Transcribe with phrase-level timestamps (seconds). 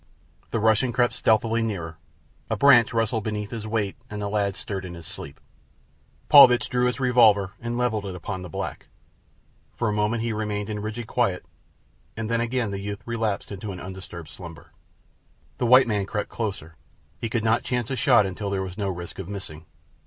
[0.49, 1.99] The Russian crept stealthily nearer.
[2.49, 5.39] A branch rustled beneath his weight and the lad stirred in his sleep.
[6.27, 8.87] Paulvitch drew his revolver and levelled it upon the black.
[9.75, 11.45] For a moment he remained in rigid quiet,
[12.17, 14.71] and then again the youth relapsed into undisturbed slumber.
[15.59, 16.77] The white man crept closer.
[17.19, 19.67] He could not chance a shot until there was no risk of missing.